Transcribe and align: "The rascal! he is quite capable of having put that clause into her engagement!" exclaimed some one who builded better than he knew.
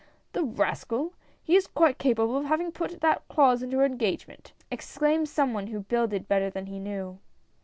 "The 0.33 0.43
rascal! 0.43 1.13
he 1.43 1.55
is 1.55 1.67
quite 1.67 1.99
capable 1.99 2.35
of 2.35 2.45
having 2.45 2.71
put 2.71 3.01
that 3.01 3.27
clause 3.27 3.61
into 3.61 3.77
her 3.77 3.85
engagement!" 3.85 4.51
exclaimed 4.71 5.29
some 5.29 5.53
one 5.53 5.67
who 5.67 5.81
builded 5.81 6.27
better 6.27 6.49
than 6.49 6.65
he 6.65 6.79
knew. 6.79 7.19